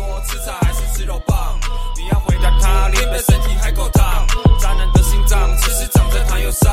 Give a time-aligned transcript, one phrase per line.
[0.00, 1.60] 说吃菜还是吃肉棒？
[1.94, 4.26] 你要回答他，练的身体还够烫。
[4.58, 6.72] 渣男的心脏其实长在他右上。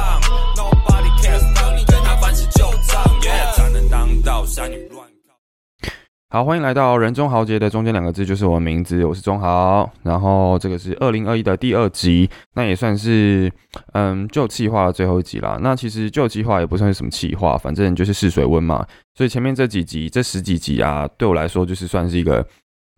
[0.55, 3.03] Nobody cares，当你跟他翻起旧账。
[3.19, 5.35] Yeah，渣男当道，傻女乱靠。
[6.29, 9.91] 好，欢迎来到人中豪杰的中间两个字就是我的名字，我是中豪。
[10.03, 13.51] 然后这个是二零二一的第二集，那也算是
[13.91, 15.57] 嗯旧企划的最后一集啦。
[15.61, 18.87] 那其实旧企划也不算是什么企划，反正就是试水温嘛。
[19.15, 22.45] 所以前面这几集这十几集啊，对我来说就是算是一个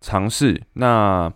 [0.00, 0.60] 尝试。
[0.74, 1.32] 那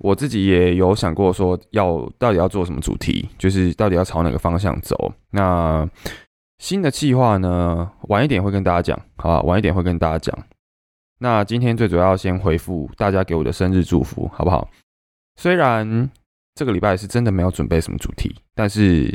[0.00, 5.12] 我自己也有想过说要到底要做什么主题，就是到底要朝哪个方向走。
[5.30, 5.88] 那
[6.58, 9.42] 新的计划呢，晚一点会跟大家讲，好吧？
[9.42, 10.46] 晚一点会跟大家讲。
[11.20, 14.68] 那今天最主要先回复大家给我的生日祝福，好不好？
[15.36, 16.10] 虽然
[16.54, 19.12] 这个礼拜是真的没有准备什么主题，但是，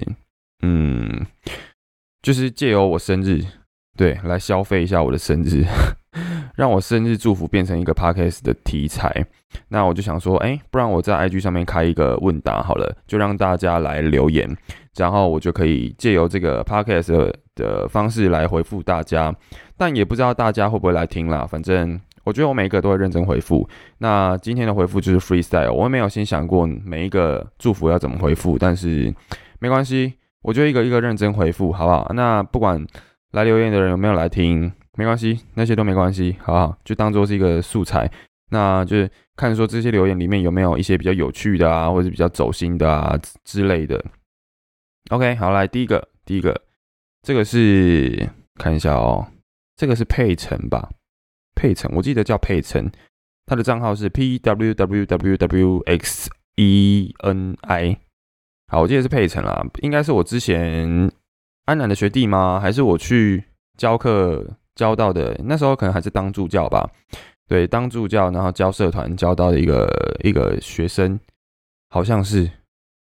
[0.61, 1.25] 嗯，
[2.21, 3.41] 就是借由我生日，
[3.97, 5.65] 对，来消费一下我的生日，
[6.55, 9.25] 让我生日祝福变成一个 podcast 的题材。
[9.67, 14.49] 那我就想说，哎，不然我在 IG 上面开一个问答好了，就让大家来留言，
[14.95, 19.33] 然后我就可以借由这个 podcast 的的方式来回复大家。
[19.77, 23.67] 但也不知道大家会不会来听啦，反正我觉得我每一个都会认真回复。
[23.99, 29.13] 那今天的回复就是 freestyle，我也没有先想过每一个祝福要怎么回复，但是
[29.59, 32.11] 没关系，我就一个一个认真回复，好不好？
[32.15, 32.83] 那不管
[33.33, 36.77] 来留言的人有没有来听，没关系，那些都没关系，好不好？
[36.83, 38.09] 就当做是一个素材，
[38.51, 44.03] 那就是看说这些留言里面有没有一些比较有趣的啊，或者是比较走心的啊之类的。
[45.09, 46.61] OK，好，来第一个，第一个，
[47.23, 49.27] 这个是看一下哦。
[49.75, 50.91] 这个是佩岑吧？
[51.55, 52.91] 佩岑，我记得叫佩岑，
[53.47, 57.97] 他的账号是 P W W W W X E N I。
[58.67, 61.11] 好，我记得是佩岑啦，应该是我之前
[61.65, 62.59] 安南的学弟吗？
[62.59, 63.43] 还是我去
[63.75, 65.39] 教课教到的？
[65.45, 66.89] 那时候可能还是当助教吧。
[67.47, 69.87] 对，当助教，然后教社团教到的一个
[70.23, 71.19] 一个学生，
[71.89, 72.49] 好像是。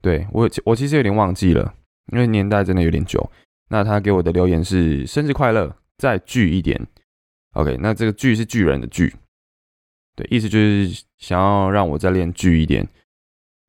[0.01, 1.73] 对我，我其实有点忘记了，
[2.11, 3.31] 因为年代真的有点久。
[3.69, 5.75] 那他给我的留言是生日快乐。
[5.95, 6.87] 再巨一点
[7.53, 9.15] ，OK，那这个巨是巨人的巨，
[10.15, 10.89] 对，意思就是
[11.19, 12.85] 想要让我再练巨一点，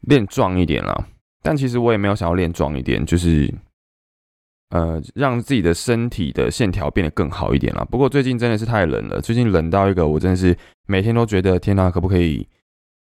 [0.00, 1.06] 练壮一点啦。
[1.42, 3.52] 但其实我也没有想要练壮一点，就是
[4.74, 7.86] 呃，让自己的身体的线条变得更好一点啦。
[7.88, 10.56] 不过最近真的是太冷了，最近冷到一个我真的是
[10.88, 12.44] 每天都觉得天哪，可不可以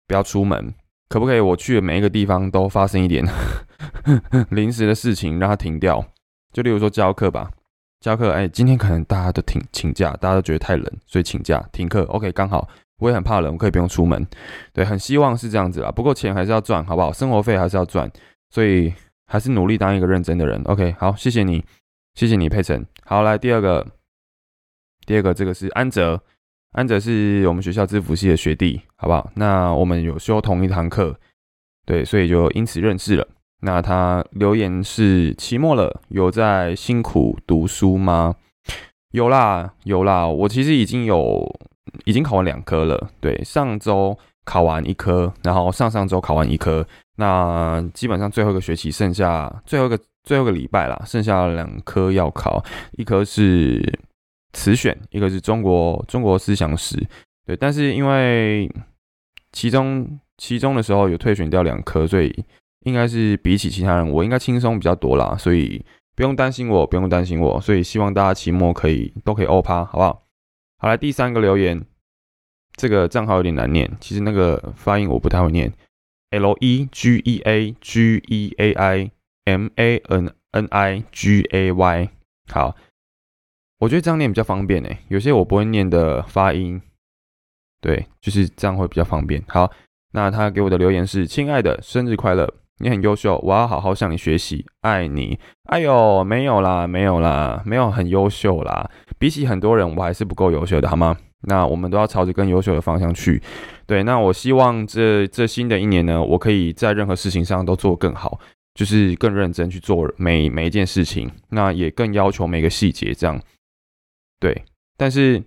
[0.08, 0.74] 不要出门？
[1.08, 3.24] 可不可以我去的每一个地方都发生一点
[4.50, 6.04] 临时的事情，让它停掉？
[6.52, 7.48] 就例如说教课吧。
[8.00, 12.02] 教课，哎，今天可能大家都请请假，大家都觉得太冷，所以请假停课。
[12.06, 12.68] OK，刚好
[12.98, 14.26] 我也很怕冷，我可以不用出门。
[14.72, 15.92] 对，很希望是这样子啦。
[15.92, 17.12] 不过钱还是要赚，好不好？
[17.12, 18.10] 生活费还是要赚，
[18.50, 18.92] 所以
[19.32, 20.60] 还是努力当一个认真的人。
[20.66, 21.64] OK，好，谢谢你，
[22.14, 22.84] 谢谢你，佩晨。
[23.06, 23.86] 好，来第二个，
[25.06, 26.20] 第二个这个是安哲，
[26.72, 29.30] 安哲是我们学校制服系的学弟，好不好？
[29.36, 31.18] 那我们有修同一堂课，
[31.86, 33.26] 对，所以就因此认识了。
[33.62, 38.34] 那他留言是期末了，有在辛苦读书吗？
[39.12, 41.58] 有啦，有啦，我其实已经有
[42.04, 43.08] 已经考完两科了。
[43.18, 46.86] 对，上周考完一科，然后上上周考完一科，
[47.22, 52.60] 那基本上最后一个学期剩下最后一个最后一个礼拜啦，剩下两科要考，
[52.98, 53.80] 一科是
[54.52, 56.96] 词选，一个是中国中国思想史。
[57.46, 58.68] 对，但是因为
[59.52, 62.44] 其中其中的时候有退选掉两科，所以。
[62.84, 65.80] 应该是比起其他人，我应该轻松比较多啦，所以
[66.16, 70.24] 不用担心我，不用担心我，所以希望大家期末可以都可以欧趴，好不好？
[70.78, 71.80] 好来第三个留言，
[72.74, 75.72] 这个账号有点难念，其实那个发音我不太会念
[76.32, 79.10] ，L E G E A G E A I
[79.44, 82.08] M A N N I G A Y，
[82.52, 82.74] 好，
[83.78, 86.82] 我觉得这样念比较方便诶，有些我不会念的发音，
[87.80, 89.42] 对，就是这样会比较方便。
[89.46, 89.70] 好，
[90.12, 92.52] 那他给我的留言是：亲爱的，生日快乐。
[92.78, 95.38] 你很优秀，我要好好向你学习，爱你。
[95.68, 98.90] 哎呦，没有啦，没有啦，没有很优秀啦。
[99.18, 101.16] 比起很多人，我还是不够优秀的，好吗？
[101.42, 103.42] 那我们都要朝着更优秀的方向去。
[103.86, 108.38] 对，那我希望这这新的一年呢，我可以在任何事情上都做更好，
[108.74, 111.30] 就是更认真去做每每一件事情。
[111.50, 113.40] 那也更要求每个细节，这样。
[114.40, 114.64] 对，
[114.96, 115.42] 但是，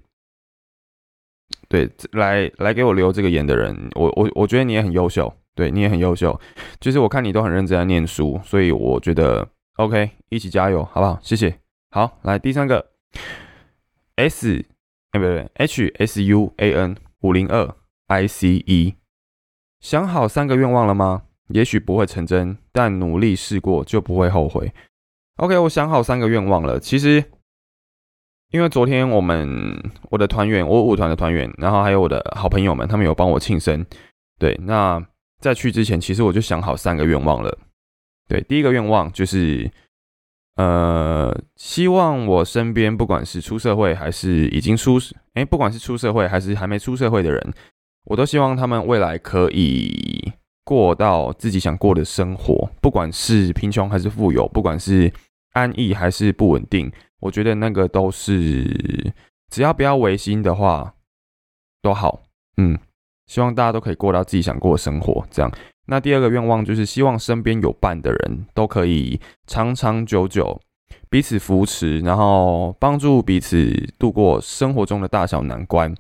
[1.67, 5.33] 对，来来给我留这个言的人，我我我觉得你也很优秀。
[5.57, 6.37] 对你也很优秀，
[6.81, 11.17] 就是我看你都很认真在念书，所以我觉得 OK，一起加油，好不好？
[11.21, 11.57] 谢谢。
[11.91, 12.85] 好，来第三个
[14.17, 14.65] S，
[15.15, 17.73] 哎不对，H S U A N 五零二
[18.07, 18.95] I C E，
[19.79, 21.23] 想好三个愿望了吗？
[21.47, 24.73] 也许不会成真，但努力试过就不会后悔。
[25.37, 26.81] OK，我想好三个愿望了。
[26.81, 27.23] 其实
[28.51, 33.85] 因为昨天我们我的团员，我舞团的团员，然后还有我的好朋友们，他们有帮我庆生。
[34.37, 35.01] 对，那
[35.39, 37.57] 在去之前，其实我就想好三个愿望了。
[38.27, 39.71] 对，第一个愿望就是，
[40.55, 44.97] 呃，希望我身边不管是出社会还是已经出，
[45.33, 47.53] 哎，不管是出社会还是还没出社会的人，
[48.05, 50.31] 我都希望他们未来可以
[50.63, 55.11] 过到自己想过的生活，不管是贫穷还是富有，不管是
[55.51, 56.91] 安逸还是不稳定。
[57.19, 59.13] 我觉得那个都是，
[59.51, 60.93] 只要不要违心的话，
[61.81, 62.23] 都好。
[62.57, 62.77] 嗯，
[63.25, 65.25] 希望大家都可以过到自己想过的生活。
[65.29, 65.51] 这样，
[65.87, 70.59] 那第二个愿望就是希望身边有伴的人都可以长长久久，
[71.09, 75.93] 彼此扶持，然后帮助彼此度过生活中的大小难关。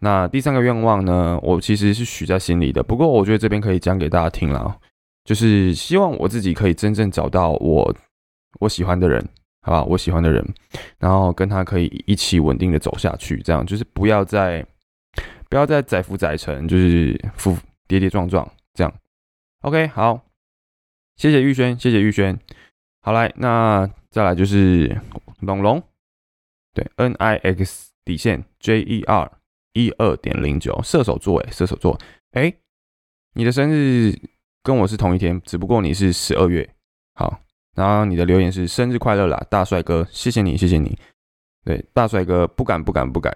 [0.00, 4.76] 那第三个愿望呢，我其实是许在心里的，不过我觉得这边可以讲给大家听了，
[5.24, 7.94] 就是希望我自己可以真正找到我
[8.60, 9.26] 我喜欢的人。
[9.66, 10.46] 好吧，我喜欢的人，
[10.98, 14.62] 然后跟他可以一起稳定的走下去，这样就是不要再
[15.48, 17.56] 不要再载浮载沉，就是浮
[17.88, 18.94] 跌跌撞撞这样。
[19.64, 20.20] OK，好，
[21.16, 22.38] 谢谢玉轩，谢谢玉轩。
[23.00, 25.00] 好来，那再来就是
[25.40, 25.82] 龙龙，
[26.74, 29.32] 对，N I X 底线 J E R
[29.72, 31.98] 一二点零九，射手座，哎，射手座，
[32.32, 32.52] 哎，
[33.32, 34.14] 你的生日
[34.62, 36.68] 跟我是同一天，只不过你是十二月，
[37.14, 37.40] 好。
[37.74, 40.98] 然后你的留言是生日快乐啦，大帅哥，谢谢你，谢谢你。
[41.64, 43.34] 对，大帅哥不敢不敢不敢，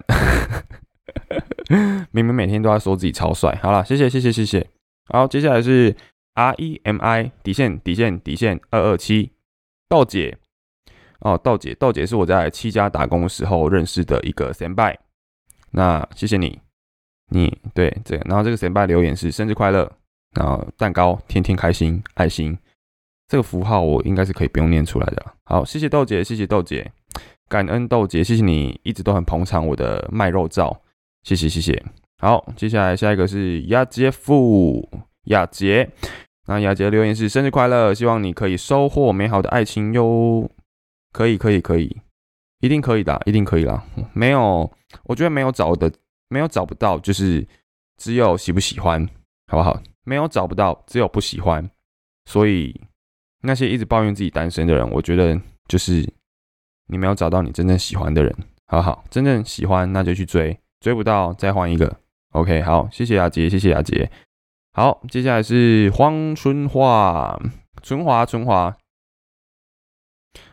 [2.12, 3.58] 明明每天都在说自己超帅。
[3.62, 4.69] 好了，谢谢谢谢谢谢。
[5.06, 5.96] 好，接下来是
[6.38, 9.32] R E M I 底线底线底线二二七，
[9.88, 10.38] 道姐
[11.19, 14.96] 哦，道姐道姐是我在七家打工时候认识的一个前辈。
[15.73, 16.61] 那谢谢你，
[17.31, 19.90] 你对这个，然后这个前辈留言是生日快乐，
[20.37, 22.56] 然后蛋糕天天开心，爱心。
[23.26, 25.35] 这个符号我应该是可以不用念出来的。
[25.44, 26.88] 好，谢谢豆姐，谢谢豆姐，
[27.49, 30.81] 感恩豆姐，谢谢你一直都很捧场我的卖肉照，
[31.25, 31.85] 谢谢谢谢。
[32.20, 34.88] 好，接下来下一个是亚杰夫
[35.25, 35.90] 亚杰，
[36.48, 40.50] 那雅杰留言是生日快乐，希望你可以收获美好的爱情哟。
[41.12, 41.96] 可以可以可以，
[42.60, 43.84] 一定可以的，一定可以啦。
[44.12, 44.70] 没有，
[45.04, 45.92] 我觉得没有找的，
[46.28, 47.46] 没有找不到，就是
[47.98, 49.06] 只有喜不喜欢，
[49.46, 49.80] 好不好？
[50.04, 51.70] 没有找不到，只有不喜欢，
[52.24, 52.80] 所以。
[53.40, 56.04] 那些一直抱怨自己单身的人，我觉得就是
[56.88, 58.34] 你没有找到你真正喜欢的人。
[58.66, 61.96] 好不好，真正喜欢那就去追，追不到再换一个。
[62.32, 64.10] OK，好，谢谢雅杰，谢谢雅杰。
[64.72, 67.40] 好，接下来是黄春华，
[67.82, 68.76] 春华，春华。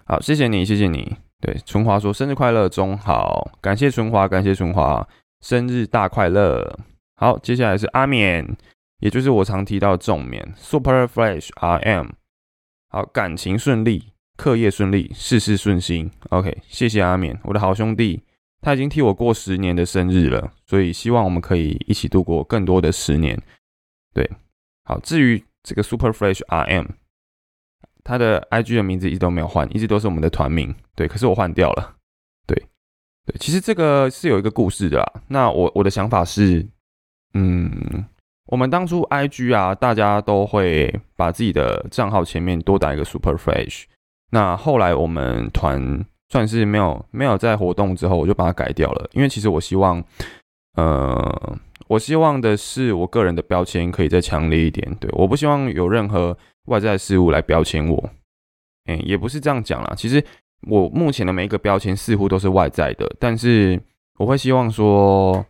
[0.06, 1.18] 好，谢谢你，谢谢你。
[1.42, 5.08] 对，春华说生日快乐，中好，感谢春华，感谢春华，
[5.42, 6.80] 生日大快乐。
[7.18, 8.56] 好，接下来是阿冕，
[9.00, 12.10] 也就是我常提到的重冕，Super Flash RM。
[12.90, 16.10] 好，感情顺利，课业顺利，事事顺心。
[16.30, 18.24] OK，谢谢阿勉，我的好兄弟，
[18.62, 23.40] 他已经替我过十年的生日了，所以希望我们可以一起度过更多的十年。
[24.16, 24.28] 对，
[24.86, 26.88] 好，至于这个 Super Fresh RM，
[28.04, 30.74] 他的 IG 的名字一直都没有换，一直都是我们的团名。
[30.96, 31.98] 对，可是我换掉了。
[32.48, 32.56] 对，
[33.28, 35.22] 对，其实这个是有一个故事的。
[35.28, 36.68] 那我我的想法是，
[37.36, 38.06] 嗯。
[38.48, 43.86] 我们当初 IG 啊，大家都会把自己的账号前面多打一个 Super Fresh。
[44.30, 49.10] 那后来我们团算是没有没有在活动之后，我就把它改掉了。
[49.14, 50.04] 因为其实我希望，
[50.78, 51.58] 呃，
[51.88, 54.96] 我希望的是我个人的标签可以再强烈一点。
[55.00, 58.10] 对，我不希望有任何外在事物来标签我。
[58.86, 59.94] 哎，也不是这样讲啦。
[59.96, 60.24] 其实
[60.68, 63.80] 我目前的每一个标签似乎都是外在的，但是
[64.18, 65.46] 我会希望说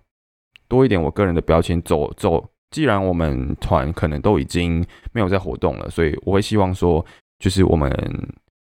[0.67, 2.49] 多一点我个人的标签，走走。
[2.71, 7.05] 既然我们团可能都已经没有在活动了，所以我会希望说，
[7.39, 7.89] 就是我们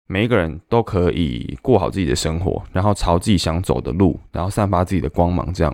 [0.08, 5.74] 每一个人都可以过好自己的生活，然后朝自己想走的路，然后散发自己的光芒，这样。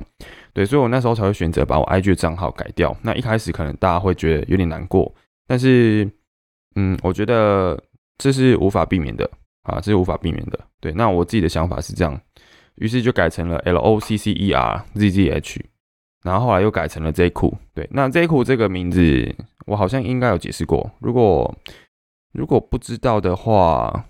[0.60, 2.94] 对，所以我那时候才会选择把我 IG 的账号改掉。
[3.02, 5.10] 那一开始可能大家会觉得有点难过，
[5.48, 6.06] 但是，
[6.76, 7.82] 嗯，我觉得
[8.18, 9.24] 这是无法避免的
[9.64, 10.60] 啊，这是无法避免的。
[10.82, 12.20] 对，那我自己的想法是这样，
[12.76, 15.66] 于是就改成了 L O C C E R Z Z H。
[16.24, 19.34] 然后后来又改成了 Z 库，对，那 Z 库这个名字
[19.66, 21.56] 我好像应该有解释过，如果
[22.34, 24.06] 如果不知道的话，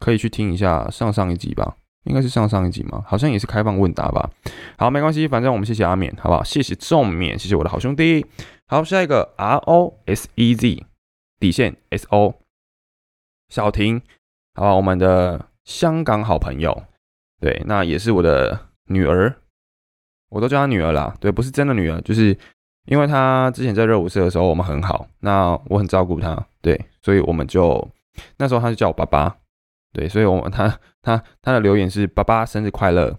[0.00, 4.30] 可以去听一下上上一集吧，应该是上上一集嘛，好像也是开放问答吧。
[4.78, 6.42] 好，没关系，反正我们谢谢阿冕，好不好？
[6.44, 8.24] 谢谢仲冕，谢谢我的好兄弟。
[8.66, 10.84] 好，下一个 R O S E Z
[11.38, 12.34] 底线 S O
[13.48, 14.00] 小婷，
[14.54, 16.84] 好，我们的香港好朋友，
[17.40, 19.34] 对，那也是我的女儿。
[20.30, 22.36] 我都叫她女儿啦，对，不是真的女儿，就是
[22.86, 27.88] 因为她之前在热舞社的时候我们很好，那我很照顾她，对，所以我们就
[28.38, 29.36] 那时候她就叫我爸爸，
[29.94, 33.16] 对，所以我们他他他的留言是爸爸生日快乐，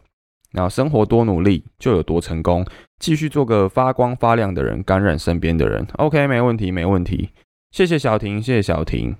[0.51, 2.65] 然后生活多努力就有多成功，
[3.00, 5.88] 继续做个发光发亮的人，感染身边的人。
[5.94, 7.32] OK，没问题，没问题。
[7.72, 9.15] 谢谢小婷，谢谢小婷。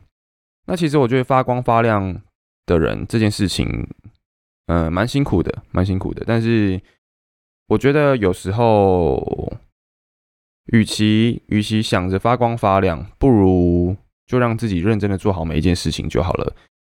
[0.68, 2.22] 那其实我觉得发光发亮
[2.66, 3.88] 的人这件事情，
[4.68, 6.24] 嗯，蛮辛苦的，蛮辛苦的。
[6.28, 6.82] 但是
[7.68, 9.54] 我觉得有时候，
[10.74, 13.96] 与其与其想着发光发亮，不如
[14.26, 16.56] 就让自己认真的做好每一件事情就好了。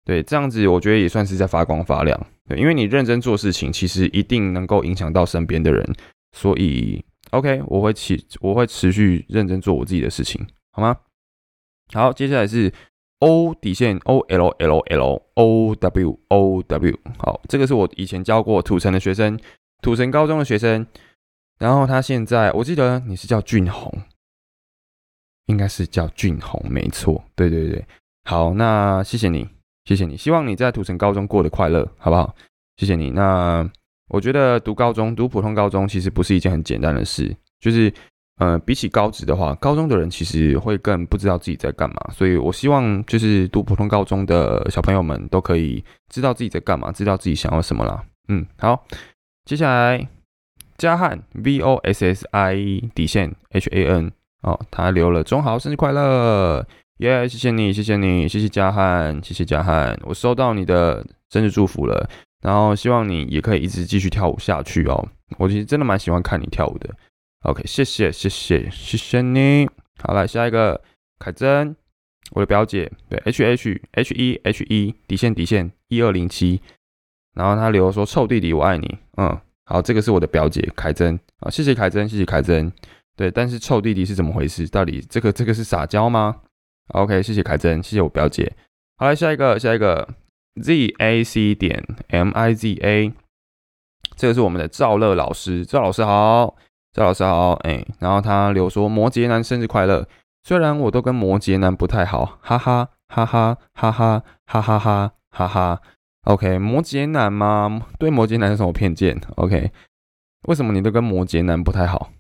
[0.07, 2.19] 对，这样子我觉得也算是在发光发亮。
[2.49, 5.85] 对，因为你认真做事情，其实一定能够影响到身边的人。
[6.31, 10.97] 所以，OK，我会持我会持续认真做我自己的事情，好吗？
[11.93, 12.73] 好，接下来是
[13.19, 16.99] O 底线 O L L L O W O W。
[17.19, 19.37] 好，这个是我以前教过土城的学生，
[19.83, 20.87] 土城高中的学生。
[21.59, 23.91] 然后他现在，我记得你是叫俊宏，
[25.47, 27.25] 应该是叫俊宏，没错。
[27.35, 27.85] 对对对，
[28.25, 29.56] 好，那谢谢你。
[29.87, 32.35] 谢谢你，希望你在土城高中过得快乐，好不好？
[32.77, 33.11] 谢谢你。
[33.13, 33.67] 那
[34.09, 37.93] 我觉得读高中、读普通高中其实不是一件很简单的事，就是
[38.39, 41.97] 呃，比起高职的话，高中的人其实会更不知道自己在干嘛。
[42.13, 48.05] 所以我希望就是读普通高中的小朋友们都可以知道自己在干嘛，知道自己想要什么啦。
[48.29, 48.85] 嗯，好，
[49.45, 50.09] 接下来
[50.77, 54.13] 加汉 V O S S I 底线 H A N
[54.43, 56.67] 哦，他留了中豪生日快乐。
[56.99, 62.09] 耶，谢谢你，谢谢你，谢谢嘉汉，谢谢嘉汉，我收到你的生日祝福了，
[62.41, 65.07] 然后希望你也可以一直继续跳舞下去哦。
[65.37, 66.89] 我其实真的蛮喜欢看你跳舞的。
[67.43, 69.69] OK，谢谢，谢谢，谢谢你。
[70.03, 70.81] 好，来下一个，
[71.19, 71.77] 凯珍，
[72.31, 76.63] 我的表姐，对，H H H E H E 底线底线一二零七，
[77.35, 82.73] 然后他留说臭弟弟我爱你，嗯，好，这个是我的表姐凯珍啊，谢谢凯珍，谢谢凯珍。
[83.17, 84.67] 对，但是臭弟弟是怎么回事？
[84.69, 86.37] 到底这个这个是撒娇吗
[86.89, 88.53] ？OK，谢谢凯珍，谢谢我表姐。
[88.97, 90.09] 好，来下一个，下一个
[90.63, 93.13] Z A C 点 M I Z A，
[94.17, 96.57] 这个是我们的赵乐老师，赵老师好，
[96.93, 100.09] 赵老师好，哎，然后他留说摩羯男生日快乐，
[100.45, 105.83] 虽然我都跟摩羯男不太好，哈哈哈哈哈哈哈哈哈哈哈。
[106.23, 107.87] OK，摩羯男吗？
[107.99, 109.71] 对摩羯男有什么偏见？OK，
[110.49, 112.11] 为什么你都跟摩羯男不太好？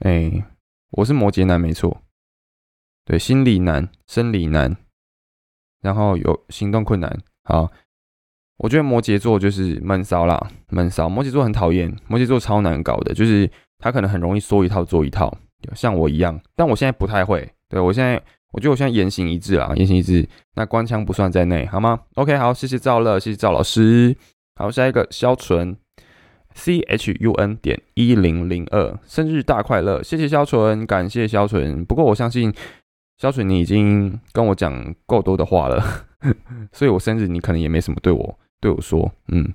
[0.00, 0.44] 哎，
[0.90, 2.02] 我是摩羯男，没错。
[3.08, 4.76] 对，心理难，生理难，
[5.80, 7.18] 然后有行动困难。
[7.42, 7.72] 好，
[8.58, 11.08] 我觉得摩羯座就是闷骚啦，闷骚。
[11.08, 15.34] 摩羯座很讨厌，摩羯座超难搞的，就是他可能很容易说一套做一套，
[15.74, 16.38] 像我一样。
[16.54, 18.22] 但我现在不太会，对我现在，
[18.52, 20.28] 我觉得我现在言行一致啊，言行一致。
[20.56, 24.14] 那官腔不算在内，好吗？OK，好，谢谢赵乐，谢谢赵老师。
[24.56, 25.74] 好，下一个肖纯
[26.52, 31.82] ，C H U N 点一零零二，生日大快乐，谢谢肖纯，感谢肖纯。
[31.86, 32.52] 不过我相信。
[33.18, 36.06] 小水，你已经跟我讲够多的话了，
[36.72, 39.52] 所以我生日你可能也没什么对我对我说，嗯，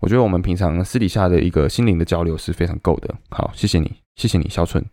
[0.00, 3.14] 我觉得我们平常私底下的一个心灵的交流是非常够的。
[3.30, 4.84] 好，谢谢你，谢谢你，小春。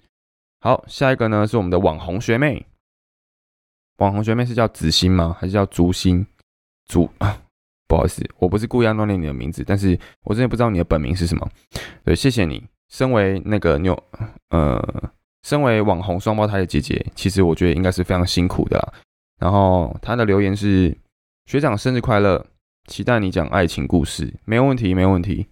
[0.61, 2.63] 好，下一个呢是我们的网红学妹，
[3.97, 5.35] 网红学妹是叫子欣吗？
[5.39, 6.27] 还是叫竹心？
[6.87, 7.41] 竹啊，
[7.87, 11.49] 不好意思，我不是故意要乱念你的名字，但是我真的不知道你的本名是什么。
[12.03, 13.97] 对，谢谢你，身为那个牛，
[14.49, 15.11] 呃。
[15.45, 18.93] 身为网红双胞胎的姐姐，其实我觉得应该是非常辛苦的啦。
[19.39, 20.97] 然后她的留言是：
[21.45, 22.43] 学长生日快乐，
[22.87, 25.45] 期待你讲爱情故事，没有问题，没有问题。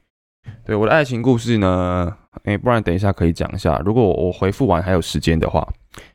[0.65, 3.79] 对我的爱情故事呢，哎，不然等一下可以讲一下。
[3.85, 5.65] 如果我回复完还有时间的话，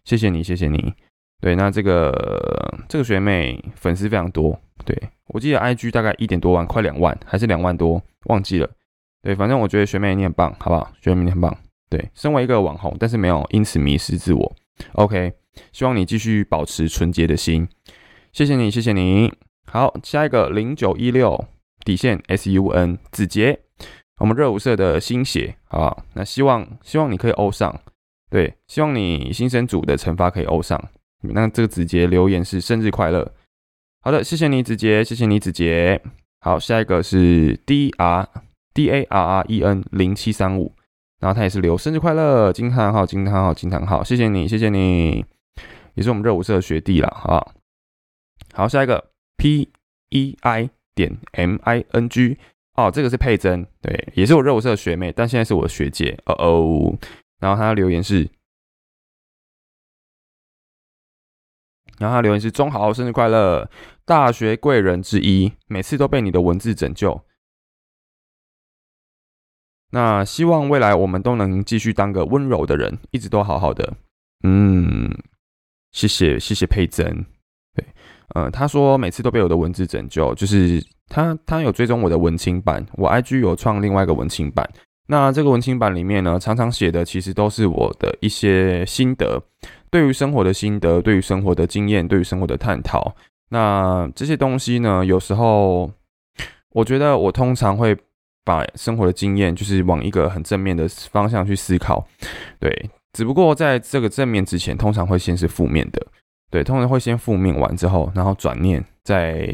[0.04, 0.92] 谢谢你，谢谢你。
[1.40, 2.12] 对，那这个
[2.88, 8.68] 这个学妹粉丝非常多，对我记得 IG 大概一点多万，快两万，还是两万多，忘记了。
[9.23, 10.90] 对，反正我觉得学妹你很棒，好不好？
[11.00, 11.56] 学妹你很棒。
[11.90, 14.57] 对，身为一个网红，但是没有因此迷失自我。
[14.92, 15.33] OK，
[15.73, 17.68] 希望你继续保持纯洁的心。
[18.33, 19.33] 谢谢你，谢谢你。
[19.66, 21.47] 好，下一个零九一六
[21.85, 23.61] 底线 SUN 子杰，
[24.21, 26.04] 我们热舞社的新血，好不好？
[26.14, 27.80] 那希望希望你可以欧上。
[28.30, 30.78] 对，希望你新生组的惩罚可以欧上。
[31.23, 33.33] 那这个子杰留言是生日快乐。
[34.02, 36.00] 好的，谢谢你子杰，谢谢你子杰。
[36.40, 38.28] 好，下一个是 D R
[38.73, 40.73] D A R R E N 零七三五。
[41.18, 45.25] 然后他也是留生日快乐，惊叹号，惊叹号，惊叹号，谢谢你，谢谢你，
[45.94, 47.54] 也是我们热舞社的学弟了，好不好？
[48.54, 49.68] 好，下一个 P
[50.10, 52.38] E I 点 M I N G，
[52.75, 56.98] 哦，这个是佩珍，对，也是我热舞社的学妹，但现在是我的学姐，哦哦。
[57.40, 58.28] 然后他的留言是，
[61.98, 63.68] 然后他留言是中豪生日快乐，
[64.04, 67.20] 大学贵人之一，每次都被你的文字拯救。
[69.90, 73.95] 那希望未来我们都能继续当个温柔的人，一直都好好的。
[74.45, 75.11] 嗯，
[75.92, 77.25] 谢谢谢谢佩珍。
[77.75, 77.85] 对，
[78.35, 84.68] 呃，他说每次都被我的文字拯救，就是他他有追踪我的文青版，我 IG 有创另外一个文青版。
[85.11, 89.42] 那这个文青版里面呢，常常写的其实都是我的一些心得，
[89.90, 93.16] 对于生活的心得，对于生活的经验，对于生活的探讨。
[93.49, 95.90] 那这些东西呢，有时候
[96.73, 97.97] 我觉得我通常会
[98.49, 102.02] 把生活的经验，就是往一个很正面的方向去思考。
[102.59, 106.07] 对，只不过在这个正面之前，通常会先是负面的。
[106.50, 109.47] 对，通常会先负面完之后，然后转念，再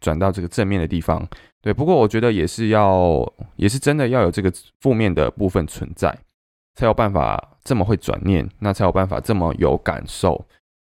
[0.00, 1.28] 转到这个正面的地方。
[1.60, 6.16] 对，不过我觉得也是要，也是真的要有这个负面的部分存在，
[6.74, 10.42] 才有办法这么会转念，那才有办法这么有感受。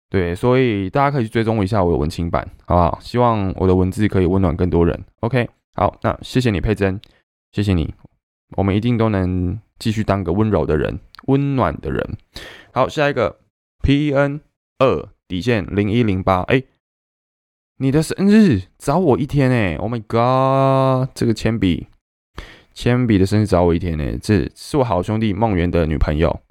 [0.09, 2.97] 对，所以大家可以去追踪一下我的文青版，好不好？
[2.99, 4.99] 希望我的文字可以温暖更多人。
[5.19, 6.99] OK，好，那谢谢你佩珍，
[7.55, 7.93] 谢谢你，
[8.57, 12.17] 我们一定都能继续当个温柔的人，温暖的人。
[12.73, 13.39] 好，下一个
[13.81, 14.41] P N
[14.79, 16.61] 二底线零一零八，哎。
[17.77, 21.87] 你的生日早我一天哎！Oh my god，这个铅笔，
[22.73, 24.17] 铅笔的生日早我一天哎！
[24.21, 26.41] 这是我好兄弟梦圆的女朋友。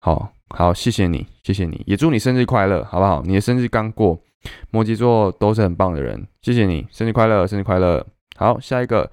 [0.00, 3.22] 好好，谢谢你，谢谢你，也祝你生日快乐，好不好？
[3.24, 4.22] 你的生日刚过，
[4.70, 8.06] 摩羯座都是很棒的人，谢谢你，生日快乐，生日快乐。
[8.36, 9.10] 好，下一个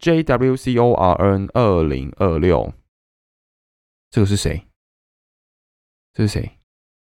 [0.00, 2.72] J W C O R N 二零二六，
[4.10, 4.62] 这个是谁？
[6.14, 6.50] 这是谁？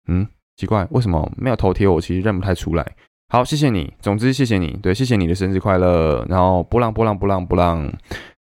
[0.07, 1.87] 嗯，奇怪，为什么没有头贴？
[1.87, 2.95] 我其实认不太出来。
[3.29, 3.93] 好，谢谢你。
[4.01, 4.79] 总之，谢谢你。
[4.81, 6.25] 对，谢谢你的生日快乐。
[6.27, 7.87] 然后，波浪波浪波浪波浪，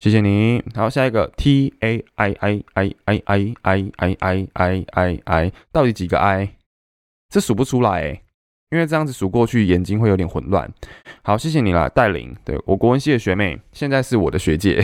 [0.01, 0.61] 谢谢你。
[0.75, 4.17] 好，下一个 T A I I I I I I I
[4.53, 6.57] I I I，到底几个 I？
[7.29, 8.21] 这数不出来，
[8.75, 10.69] 因为这样子数过去眼睛会有点混乱。
[11.23, 12.35] 好，谢谢你啦，戴琳。
[12.43, 14.83] 对我国文系的学妹，现在是我的学姐。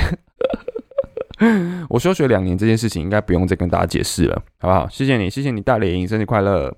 [1.89, 4.87] 我休学两年这件事情，应该不用再跟大家解释了，好不好？
[4.87, 6.73] 谢谢你，谢谢你，戴琳，生日快乐。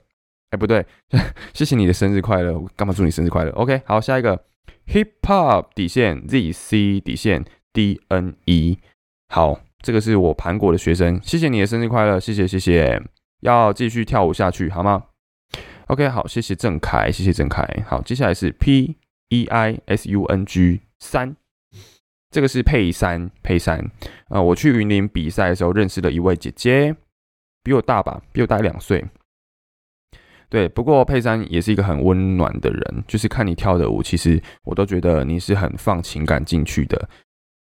[0.50, 0.84] 哎，不对，
[1.54, 4.46] 谢谢你的生日快乐，我干嘛祝你生日快乐？OK，好，下一个
[4.88, 8.78] Hip Hop 底线 ZC 底线 DNE，
[9.30, 13.02] 好，这个是我盘国的学生，谢谢你的生日快乐，谢谢谢谢，
[13.42, 15.04] 要继续跳舞下去好吗
[15.94, 18.96] ？OK，好，谢谢郑凯，谢谢郑凯，好，接下来是 P
[19.30, 21.36] E I S U N G 三，
[22.32, 23.92] 这个是佩珊佩珊，
[24.30, 26.96] 呃，我去云林比赛的时候认识了一位姐姐，
[27.62, 29.06] 比我大吧，比我大两岁。
[30.50, 37.08] 对，不过佩珊也是一个很温暖的人，就是看你跳的舞，其实我都觉得你是很放情感进去的。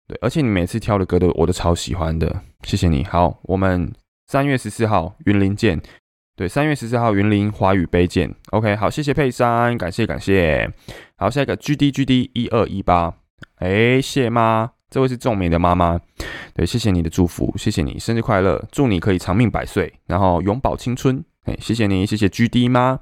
[0.08, 3.04] 对，而且你每次跳的歌都我都超喜欢的，谢谢你。
[3.04, 3.92] 好，我们
[4.28, 5.82] 三月十四号云林见。
[6.42, 8.34] 对，三月十四号云林华语杯见。
[8.50, 10.68] OK，好，谢谢佩珊，感谢感谢。
[11.16, 13.14] 好，下一个 GD GD 一二一八，
[13.58, 16.00] 哎，谢妈，这位是仲美的妈妈。
[16.56, 21.24] 对，谢谢你的祝福，谢谢你生日快乐，祝你可以长命百岁，然后永葆青春。
[21.44, 22.98] 哎，谢谢你，谢谢 G D 妈？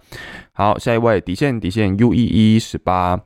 [0.52, 3.17] 好，下一位底线底线 U E E 十八，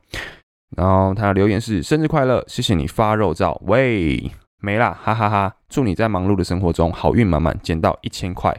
[0.77, 8.55] 然后他的留言是生日快乐，谢谢你发肉照，喂，没啦，哈哈哈，祝你在忙碌的生活中好运满满，捡到一千块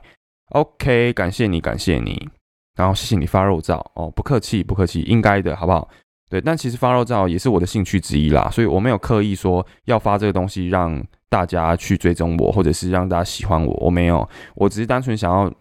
[0.51, 2.29] ，OK，感谢你，感谢你，
[2.77, 5.89] 然后谢谢你发肉照，哦，不客气，不客气，应该的，好不好？
[6.31, 15.53] 对，但其实发肉照也是我的兴趣之一啦，所以我没有刻意说要发这个东西让大家去追踪我，或者是让大家喜欢我，我没有，我只是单纯想要。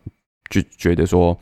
[0.49, 1.35] 就觉得说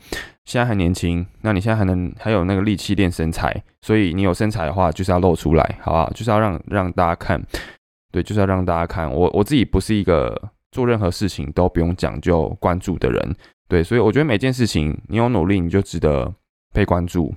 [0.46, 6.08] 现在还年轻，那你现在还能还有那个力气练身材，所以你有身材的话就是要露出来，好不好？
[6.14, 7.42] 就是要让让大家看，
[8.10, 9.12] 对，就是要让大家看。
[9.12, 10.40] 我我自己不是一个
[10.72, 13.36] 做任何事情都不用讲究关注的人，
[13.68, 16.34] 对，所以我觉得每件事情你有努力，你就值得
[16.74, 17.32] 被关注。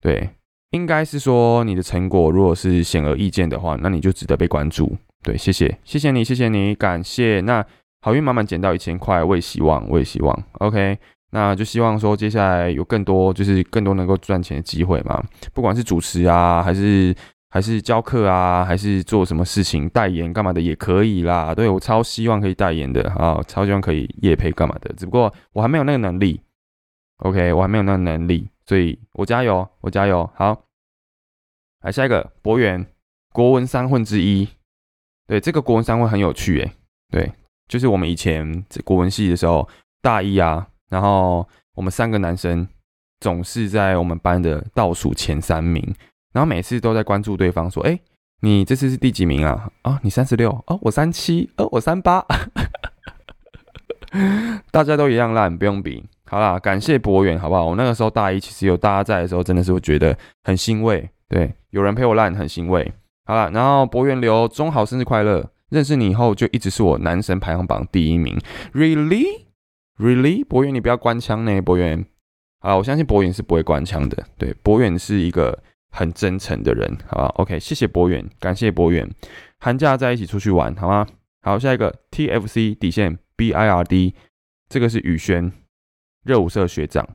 [0.00, 0.28] 对，
[0.70, 4.96] 应该是说你的成果如果是显而易见的话，那你就值得被关注。
[5.22, 7.64] 对，谢谢，谢谢你，谢谢你，感谢那。
[8.04, 10.98] 好运满满，捡到一千块，我也希望，我也希望，OK，
[11.30, 15.22] 那就希望说接下来有更多，就是更多能够赚钱的机会嘛。
[15.54, 17.14] 不管是主持啊，还是
[17.54, 21.54] 还是教课啊，还是做什么事情代言干嘛的也可以啦。
[21.54, 24.90] 对我超希望可以代言的啊，超希望可以夜配干嘛的。
[24.94, 26.40] 只不过我还没有那个能力
[27.18, 30.28] ，OK，我还没有那个能力，所以我加油，我加油。
[30.34, 30.64] 好，
[31.82, 32.86] 来下一个博远
[33.34, 34.48] 国文三混之一，
[35.26, 36.72] 对这个国文三混很有趣诶，
[37.10, 37.30] 对。
[37.68, 39.68] 就是我们以前国文系的时候，
[40.00, 42.66] 大一啊，然后我们三个男生
[43.20, 45.94] 总是在我们班的倒数前三名，
[46.32, 47.98] 然后每次都在关注对方，说：“哎，
[48.40, 49.70] 你这次是第几名啊？
[49.82, 52.24] 啊，你三十六哦，我三七，哦，我三八。
[54.70, 56.04] ”大家都一样烂，不用比。
[56.26, 57.66] 好啦，感谢博远，好不好？
[57.66, 61.08] 我那个时候大一，其实有大家在的时候，真的是会觉得很欣慰。
[61.28, 62.92] 对，有人陪我烂，很欣慰。
[63.24, 65.50] 好了，然后博远留中好生日快乐。
[65.70, 68.38] 认识你以后，就一直是我男神排行榜第一名。
[68.74, 69.24] Really,
[69.98, 72.04] really，博远，你不要关枪呢，博远。
[72.60, 74.22] 好，我相信博远是不会关枪的。
[74.36, 75.58] 对，博远是一个
[75.92, 79.08] 很真诚的人，好吧？OK，谢谢博远，感谢博远。
[79.60, 81.06] 寒假在一起出去玩，好吗？
[81.42, 84.14] 好，下一个 TFC 底线 BIRD，
[84.68, 85.52] 这个是宇轩
[86.24, 87.06] 热舞社学长。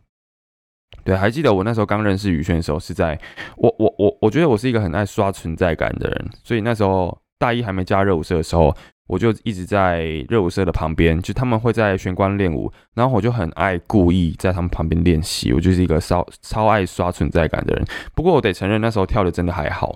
[1.04, 3.20] 对，还记得我那时候刚认识宇轩的时候，是在
[3.58, 8.76] 我我我我觉得我是一个很爱刷存在感的人，所以那时候大一还没加热舞社的时候。
[9.08, 15.54] 我就一直在热舞社的旁边，就他们会在玄关练舞，然后我就很爱故意在他们旁边练习。
[15.54, 17.86] 我就是一个超超爱刷存在感的人。
[18.14, 19.96] 不过我得承认，那时候跳的真的还好，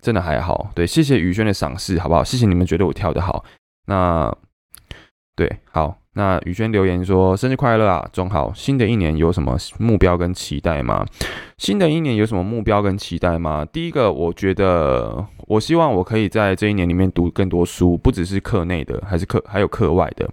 [0.00, 0.70] 真的还好。
[0.74, 2.24] 对，谢谢宇轩的赏识，好不好？
[2.24, 3.44] 谢谢你们觉得我跳的好。
[3.86, 4.36] 那
[5.36, 6.01] 对，好。
[6.14, 8.52] 那宇轩留言说：“生日快乐啊，中好！
[8.54, 11.06] 新的一年有什么目标跟期待吗？
[11.56, 13.64] 新的一年有什么目标跟期待吗？
[13.64, 20.28] 第一个，我觉得我希望我可以在这一年里面读更多书，不只是课内的，还是课还有课外的。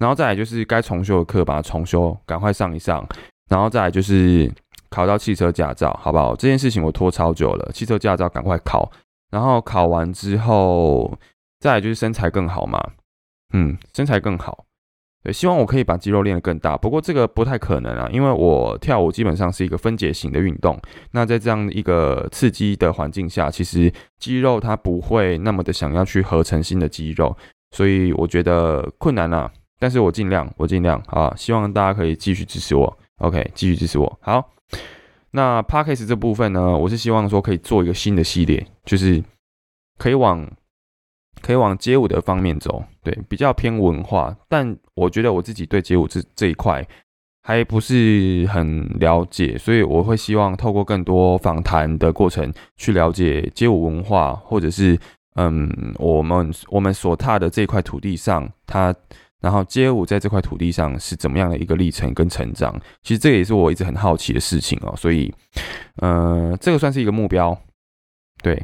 [0.00, 3.06] 然后再来就是该重修的课把它重修，赶快上一上。
[3.50, 4.50] 然后再来就是
[4.88, 6.34] 考到汽车驾照，好不好？
[6.36, 8.90] 这件事情我拖超久了，汽车驾照赶快考。
[9.30, 11.18] 然后考完之后，
[11.60, 12.82] 再来就是身材更好嘛，
[13.52, 14.64] 嗯，身材更好。”
[15.24, 20.80] 对，希望我可以把肌肉练得更大，不过这个不太可能啊，因为我跳舞基本上是一个分解型的运动。
[21.10, 27.36] 那在这样一个刺激的环境下，其实肌肉它不会那么的想要去合成新的肌肉，
[27.72, 29.50] 所以我觉得困难啊。
[29.80, 32.98] 但是我尽量，我尽量啊，希望大家可以继续支持我。
[33.16, 34.18] OK，继续支持我。
[34.22, 34.52] 好，
[35.32, 39.20] 那 Parkes 这部分呢，我是希望说可以做一个新的系列，就是
[39.98, 40.48] 可以往。
[41.40, 46.86] 可以往街舞的方面走，对，比较偏文化，但我觉得我自己对街舞这这一块
[47.42, 54.98] 还不是很了解，所以我会希望透过更多访谈的过程去了解街舞文化，或者是
[55.36, 58.94] 嗯，我们我们所踏的这块土地上，它
[59.40, 65.32] 然后街舞在这块土地上是怎么样的一个历程跟成长，其实这也是我一直很好奇的事情哦，所以
[66.02, 67.56] 嗯，这个算是一个目标，
[68.42, 68.62] 对。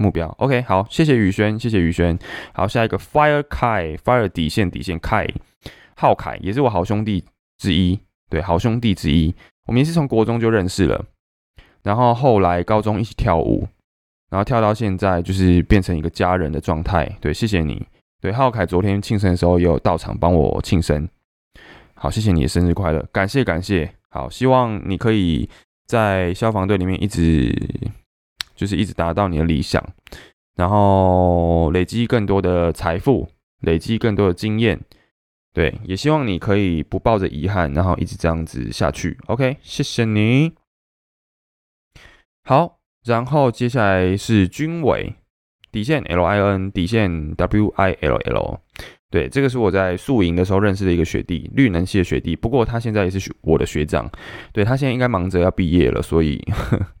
[0.00, 2.18] 目标，OK，好，谢谢宇轩，谢谢宇轩。
[2.54, 5.28] 好，下一个 Fire Kai，Fire 底线底线 Kai，
[5.94, 7.22] 浩凯也是我好兄弟
[7.58, 9.34] 之一，对，好兄弟之一。
[9.66, 11.04] 我们也是从国中就认识了，
[11.82, 13.68] 然后后来高中一起跳舞，
[14.30, 17.06] 然后跳到现在就是变成一个家人的状态。
[17.20, 17.86] 对，谢谢你。
[18.22, 21.06] 对，浩凯昨天庆生的时候也有到场帮我庆生。
[21.92, 23.92] 好，谢谢你的生日快乐，感谢感谢。
[24.08, 25.46] 好，希望你可以
[25.86, 27.54] 在消防队里面一直。
[28.60, 29.82] 就是一直达到你的理想，
[30.54, 33.26] 然后累积更多的财富，
[33.62, 34.78] 累积更多的经验，
[35.54, 39.16] 对，也希望你可以不抱着遗憾，然后一直这样子下去。
[39.28, 40.52] OK，谢谢你。
[42.44, 45.14] 好，然后接下来是军委
[45.72, 48.60] 底线 L I N 底线 W I L L。
[49.10, 52.36] 对，这个是我在宿营的时候认识的一个学弟，绿能系的学弟。
[52.36, 54.08] 不过他现在也是学我的学长，
[54.52, 56.40] 对他现在应该忙着要毕业了，所以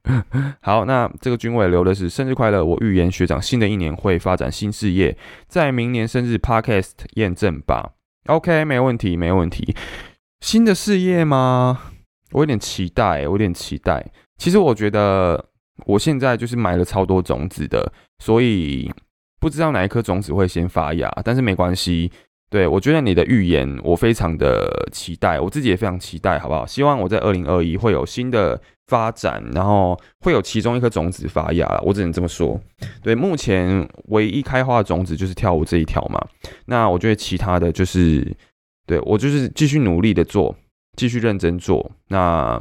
[0.60, 0.84] 好。
[0.84, 7.92] 那这个军委留的是生日快乐，我预言学长新的一年会发展新事业，在明年生日 Podcast 验证吧。
[8.26, 9.76] OK，没问题，没问题。
[10.40, 11.80] 新的事业吗？
[12.32, 14.04] 我有点期待，我有点期待。
[14.36, 15.44] 其实我觉得
[15.86, 18.90] 我现在就是买了超多种子的，所以。
[19.40, 22.12] 不知道哪一颗种子会先发芽，但是没关系。
[22.50, 26.66] 对我觉得你的预言，我非常的期待，我自己也非常期待，好不好？
[26.66, 31.80] 希望我在二零二一会有新的发展，然后会有其中一颗种子发芽。
[31.84, 32.60] 我只能这么说。
[33.04, 36.20] 对，目前唯一开花的种子就是跳舞这一条嘛。
[36.66, 38.36] 那我觉得其他的就是，
[38.84, 40.52] 对我就是继续努力的做，
[40.96, 41.88] 继续认真做。
[42.08, 42.60] 那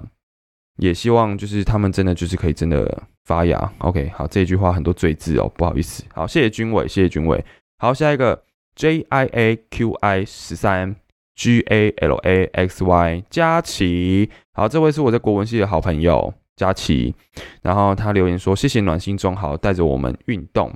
[0.80, 3.04] 也希望就是他们真的就是可以真的。
[3.26, 6.04] 发芽，OK，好，这句话很多赘字哦，不好意思。
[6.12, 7.46] 好，谢谢军委，谢谢军委。
[7.78, 8.42] 好，下一个
[8.74, 10.96] J I A Q I 十三
[11.36, 17.14] G A L A X Y 佳琪，好，这位是我在国文系的好朋友佳琪。
[17.62, 20.74] 然后他留言说：“谢谢暖心中豪带着我们运动，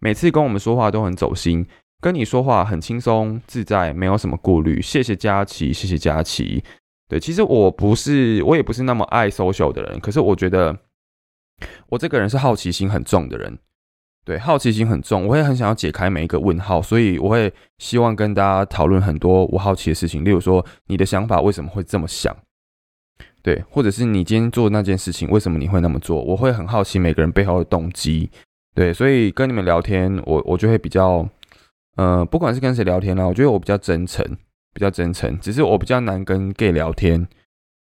[0.00, 1.64] 每次跟我们说话都很走心，
[2.00, 6.64] 跟你说话很轻松自在，没有什么顾虑。”谢谢佳琪，谢谢佳琪。
[7.12, 10.74] 对，其实我不是，我也不是那么爱 social 的人，可是我觉得。
[11.90, 13.56] 我这个人是好奇心很重的人，
[14.24, 22.34] 对，好奇心很重，我会很想要解开每一个问号，所以我会希望跟大家讨论很多我好奇的事情，例如说你的想法为什么会这么想，
[23.42, 28.28] 对，或者是你今天做那件事情为什么你会那么做，我会很好奇每个人背后的动机，
[28.74, 31.28] 对，所以跟你们聊天，我我就会比较，
[31.94, 34.26] 呃，不管是跟谁聊天呢，我觉得我比较真诚，
[34.72, 37.26] 比较真诚，只是我比较难跟 gay 聊天，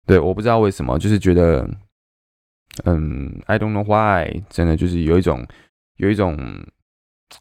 [0.05, 1.69] 对，我不知道为什么，就是觉得。
[2.83, 5.47] 嗯，I don't know why，真的就是有一种
[5.95, 6.37] 有一种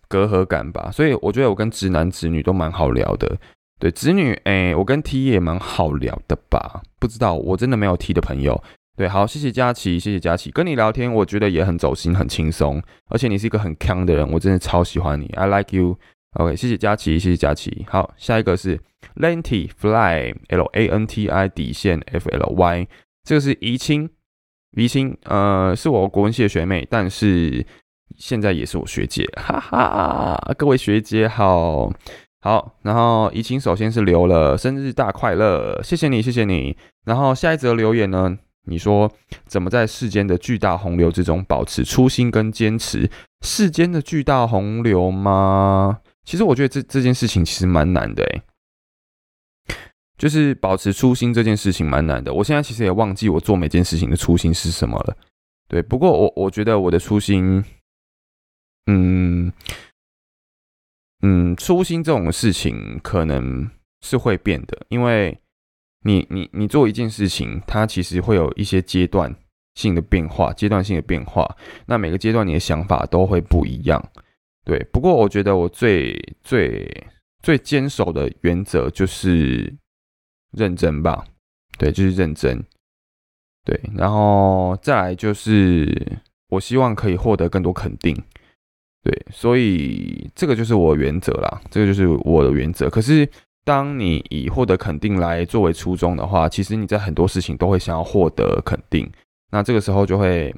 [0.07, 3.37] 隔阂感吧，所以我觉得我跟直男直女都蛮好聊的。
[3.81, 6.81] 对，直女，哎，我跟 T 也蛮好聊的吧？
[7.01, 8.63] 不知道，我真的没有 T 的朋友，
[8.97, 15.99] 对，好，谢谢佳琪，谢谢佳琪，跟你聊天我觉得也很走心，很轻松，而且你是一个很强的人，我真的超喜欢你，I like you。
[16.35, 17.87] OK，谢谢佳琪，谢谢佳琪。
[17.89, 18.81] 好，下一个是
[19.17, 22.89] Lanty Fly L A N T I 底线 F L Y，
[23.23, 24.11] 这个是怡清，
[24.73, 27.65] 怡清，呃，是我国文系的学妹，但是
[28.17, 31.93] 现在也是我学姐， 哈哈，各位学姐好，
[32.41, 36.77] 好，然后怡清首先是留了生日大快乐，谢谢你，谢谢你。
[37.05, 39.09] 然后下一则留言呢，你说
[39.47, 43.09] 怎么在世间的巨大洪流之中保持初心跟坚持？
[43.43, 46.01] 世间的巨大洪流吗？
[46.25, 48.43] 其实我觉得这这件事情其实蛮难的诶，
[50.17, 52.33] 就是保持初心这件事情蛮难的。
[52.33, 55.17] 我现在其实也忘记我做每件事情的初心是什么了。
[55.69, 57.65] 对，不过我我觉得我的初心，
[58.87, 59.53] 嗯
[61.23, 63.71] 嗯，初心这种事情可能
[64.03, 65.39] 是会变的，因为
[66.05, 69.35] 你你你做一件事情，它其实会有一些阶段
[69.75, 71.57] 性的变化，阶段性的变化。
[71.87, 74.11] 那每个阶段你的想法都会不一样。
[74.65, 77.07] 对，不过我觉得我最最
[77.43, 79.71] 最坚守的原则就是
[80.53, 81.23] 认真吧。
[81.77, 82.65] 对，就是认真。
[83.63, 88.17] 对，然后再来就是我希望可以获得更多肯定。
[89.03, 92.89] 对，所以这个就是我原则啦，这个就是我的原则。
[92.89, 93.29] 可是
[93.65, 99.11] 当你以获得肯定来作为初衷的话，其实你在很多事情都会想要获得肯定，
[99.51, 100.55] 那这个时候就会。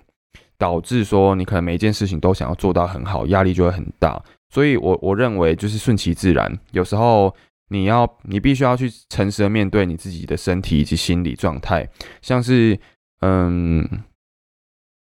[0.59, 4.23] 导致说你可能每一件事情都想要做到很好，压力就会很大。
[4.49, 6.51] 所以，我我认为就是顺其自然。
[6.71, 7.35] 有时候
[7.69, 11.89] 你要你必须要去诚实的面对你自己的身体以及心理状态。
[12.23, 12.79] 像是
[13.21, 13.87] 嗯，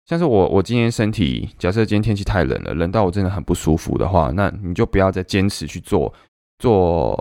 [0.06, 6.14] 像是我我今天身体，假设今天天气太冷了，冷到我真的很不舒服的话，那你就不要再坚持去做
[6.60, 7.16] 做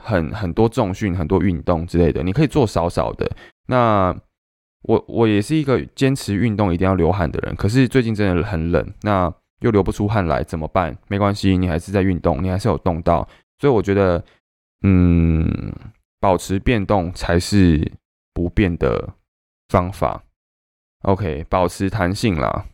[0.00, 2.22] 很很多重训、很多运动之类的。
[2.22, 3.30] 你可以做少少的
[3.66, 4.16] 那。
[4.84, 10.96] 我我也是一个坚持运动一定要流汗的人，可是最近真的很冷，那又流不出汗来怎么办？
[11.08, 13.26] 没关系，你还是在运动，你还是有动到，
[13.58, 14.22] 所以我觉得，
[14.82, 15.72] 嗯，
[16.20, 17.92] 保持变动才是
[18.34, 19.14] 不变的
[19.68, 20.22] 方法。
[21.02, 22.66] OK，保持弹性啦，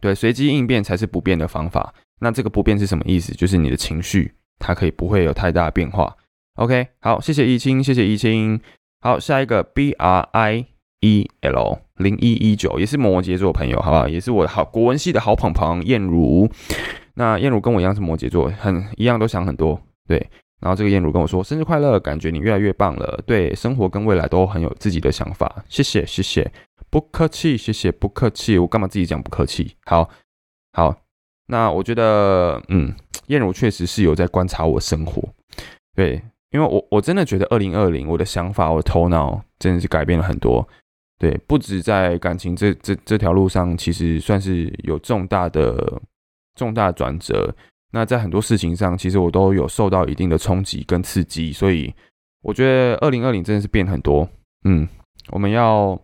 [0.00, 1.94] 对，随机应变才是不变的方法。
[2.20, 3.32] 那这个不变是什么意思？
[3.32, 6.16] 就是你的情绪它可以不会有太大变化。
[6.54, 8.60] OK，好，谢谢怡清，谢谢怡清。
[9.00, 10.71] 好，下一个 B R I。
[11.02, 14.08] E L 零一一九也是摩羯座朋友，好不好？
[14.08, 16.48] 也是我好国文系的好朋朋燕如。
[17.14, 19.78] 那燕如跟我一样是摩羯座，很一样都想很多。
[20.08, 20.16] 对，
[20.60, 23.22] 然后这个燕如跟我说生日快乐，感觉你越来越棒了。
[23.26, 25.64] 对，生活跟未来都很有自己的想法。
[25.68, 26.50] 谢谢，谢谢，
[26.88, 28.56] 不客气，谢谢，不客气。
[28.58, 29.76] 我干嘛自己讲不客气？
[29.84, 30.08] 好，
[30.72, 30.96] 好。
[31.48, 32.94] 那我觉得，嗯，
[33.26, 35.22] 燕如确实是有在观察我生活。
[35.94, 40.66] 对，因为我我真的觉得二零二零我的想法，我的头脑真的是改变了很多。
[41.22, 46.02] 对，不止在感情这这这条路上，其实算是有重大的
[46.56, 47.54] 重大转折。
[47.92, 51.94] 那在很多事情上，其实我都有受到一定的冲击跟刺激，所以
[52.42, 54.28] 我觉得二零二零真的是变很多。
[54.64, 54.88] 嗯，
[55.30, 55.96] 我们要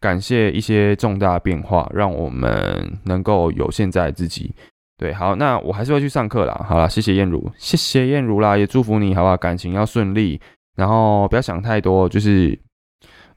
[0.00, 4.54] 感谢一些重大变化，让我们能够有现在自己。
[4.96, 6.64] 对，好，那我还是会去上课啦。
[6.66, 9.36] 好了，谢谢燕如，谢谢燕如啦，也祝福你，好不好？
[9.36, 10.40] 感情要顺利，
[10.74, 12.58] 然后不要想太多，就是。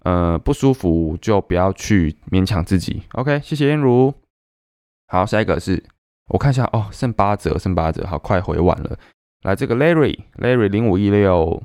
[0.03, 3.03] 呃，不舒服就不要去勉强自己。
[3.13, 4.13] OK，谢谢燕如。
[5.07, 5.83] 好，下一个是
[6.29, 8.97] 我看一下哦，剩八折，剩八折，好快回完了。
[9.43, 11.61] 来，这个 Larry，Larry 零五一六，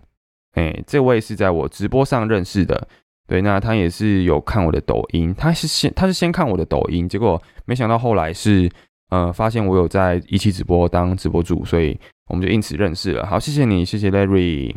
[0.52, 2.88] 哎，这位是在我直播上认识的。
[3.28, 8.70] 对，那他也是有看我的抖音，他是先他是先看我的抖音，结果没想到后来是
[9.10, 13.26] 呃发现我有在一期直播当直播主，所以我们就因此认识了。
[13.26, 14.74] 好，谢谢你，谢谢 Larry。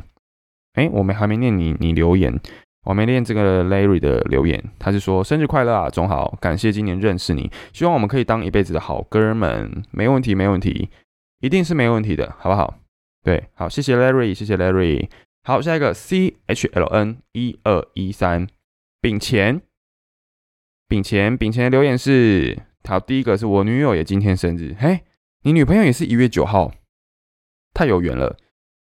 [0.73, 2.39] 哎，我们还没念你你留言。
[2.89, 10.89] 我没念这个 Larry 的留言，他是说生日快乐啊，总好，感谢今年认识你，希望我们可以当一辈子的好哥们，没问题，没问题，
[11.39, 12.79] 一定是没问题的，好不好？
[13.23, 15.07] 对，好，谢谢 Larry，谢谢 Larry，
[15.43, 18.47] 好，下一个 C H L N 一二一三，
[18.99, 19.61] 丙钱，
[20.87, 25.01] 丙钱，丙钱的留言是，好，第一个是我女友也今天生日，嘿，
[25.43, 26.71] 你女朋友也是一月九号，
[27.71, 28.35] 太有缘了。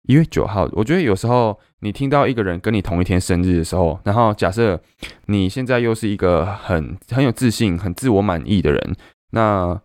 [0.09, 4.81] 一月九号，我觉得有时候你听到一个人跟你同一天生日的时候，然后假设
[5.27, 8.97] 你现在又是一个很很有自信、很自我满意的人，
[9.33, 9.79] 那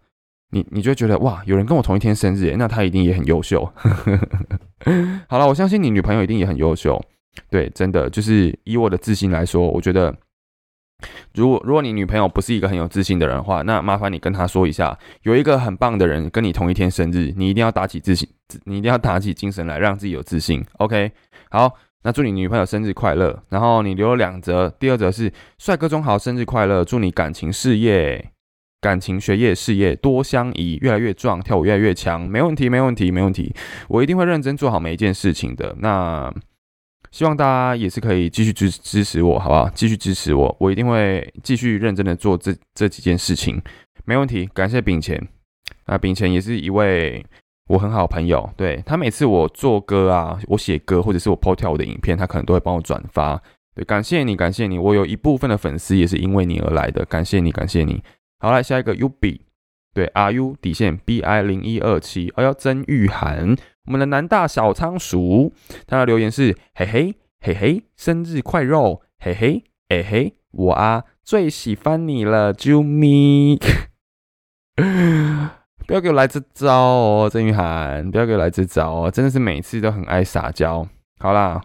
[0.51, 3.69] 你你就会觉得哇，有人跟我同一天生日，那他一定也很优秀。
[5.27, 7.03] 好了，我相信你女朋友一定也很优秀。
[7.49, 10.15] 对，真的就是以我的自信来说，我觉得。
[11.33, 18.29] 如果如果你女朋友不是一个很有自信的人的话，那麻烦你跟她说一下，有一个很棒的人跟你同一天生日，你一定要打起自信，
[18.65, 20.63] 你一定要打起精神来，让自己有自信。
[20.77, 21.11] OK，
[21.49, 23.43] 好，那祝你女朋友生日快乐。
[23.49, 28.31] 然后你留了两则，第二则是帅哥中豪生日快乐，祝你感情事业、
[28.81, 33.55] 感情学业事业多相宜，越来越壮，跳舞越来越强，没问题，没问题，没问题，
[33.87, 35.75] 我一定会认真做好每一件事情的。
[35.79, 36.33] 那
[37.11, 39.69] 希望大家也是可以继续支支持我，好不好？
[39.69, 43.61] 继续支持我，我一定会继续认真的做这这几件事情，
[44.03, 44.49] 没问题。
[44.53, 45.25] 感谢炳钱，
[45.85, 47.25] 啊，炳钱也是一位。
[47.69, 53.41] 我很好朋友，对他每次我做歌啊，我写歌或者是我 po 跳舞的影片，他可能都会帮我转发。
[53.75, 58.03] 对，感谢你，感谢你，我有一部分的粉丝也是因为你而来的，感谢你，感谢你。
[58.39, 59.39] 好，来下一个 Ubi，
[59.93, 65.53] 对，R U 底线 B I 零一二七，哦要曾玉涵，我们的南大小仓鼠，
[65.87, 73.57] 他的留言是嘿嘿嘿嘿，生日快乐，嘿嘿嘿嘿，我啊最喜欢你了，啾咪。
[75.85, 78.09] 不要给我来这招哦，郑玉涵！
[78.09, 80.85] 不要给我来这招哦，真的是每次都很爱撒娇。
[81.19, 81.61] 好啦，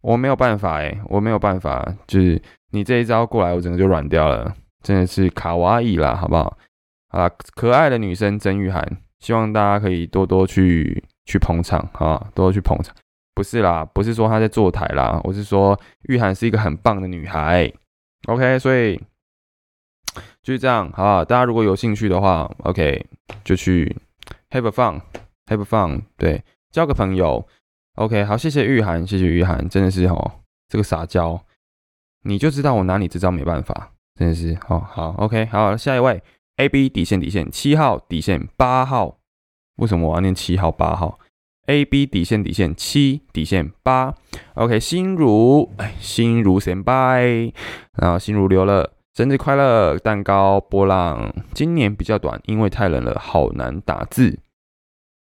[0.00, 6.56] 我没有办法诶，我没有办法，就是你这一招过来，我整个就软掉了，真的是卡哇伊啦，好不好？
[7.08, 8.86] 啊，可爱的女生曾玉涵，
[9.18, 12.94] 希望大家可以多多去去捧场啊，多多去捧场。
[13.34, 15.78] 不是啦，不是说她在坐台啦，我是说
[16.08, 17.72] 玉涵是一个很棒的女孩。
[18.26, 19.00] OK，所以。
[20.42, 23.06] 就是这样，好，大家如果有兴趣的话，OK，
[23.44, 23.96] 就去
[24.50, 27.46] have a fun，have a fun，对，交个朋友
[27.94, 30.32] ，OK，好，谢谢玉涵，谢谢玉涵，真的是哦，
[30.68, 31.40] 这个撒娇，
[32.24, 36.22] 你就知道我拿你这招没办法，真的是，哦，好，OK，好，下一位
[36.56, 39.18] ，AB 底线底线七号底线八号，
[39.76, 41.18] 为什么我要念七号八号
[41.66, 44.14] ？AB 底线底线七底线八
[44.54, 47.52] ，OK，心如，哎，心如先拜，
[47.96, 48.92] 然后心如留了。
[49.14, 51.34] 生日快乐，蛋糕波浪。
[51.52, 54.38] 今年比较短，因为太冷了，好难打字。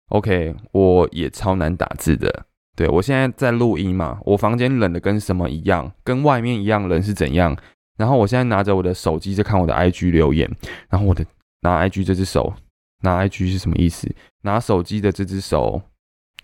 [0.08, 2.46] OK，我也超难打字的。
[2.78, 7.58] 对我现在在录音嘛，我房间冷的跟什么一样，跟外面一样冷是怎样？
[7.98, 10.50] 然后我现在拿着我的手机在看我的 IG 留言，
[10.88, 11.26] 然后我的
[11.60, 12.54] 拿 IG 这只手，
[13.02, 14.10] 拿 IG 是什么意思？
[14.44, 15.82] 拿手机的这只手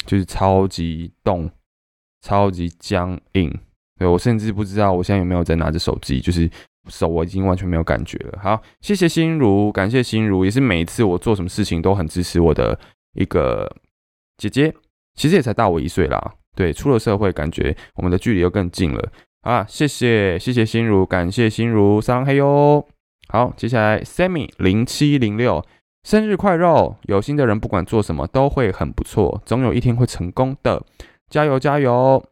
[0.05, 1.49] 就是超级冻，
[2.21, 3.57] 超级僵硬。
[3.97, 6.51] 对我甚至不知道我现在有没有在拿着手机，就是。
[6.89, 8.39] 手我已经完全没有感觉了。
[8.41, 12.77] 好，谢谢心如，感谢心如，也是每一次我做什么事情都很支持我的
[13.13, 13.71] 一个
[14.37, 14.73] 姐姐。
[15.15, 19.11] 其实也才大我一岁啦，对，出了社会感觉我们的距离又更近了。
[19.41, 22.87] 啊，谢谢谢谢心如，感谢心如，三黑哟。
[23.27, 25.65] 好，接下来 Sammy 零七零六，
[26.03, 26.97] 生日快乐！
[27.03, 30.81] 有心的人不管做什么都会很不错，总有一天会成功的，
[31.29, 32.23] 加油加油，